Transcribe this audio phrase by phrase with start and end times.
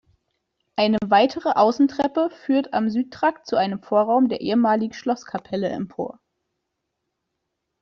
[0.77, 6.19] Eine weitere Außentreppe führt am Südtrakt zu einem Vorraum der ehemaligen Schlosskapelle empor.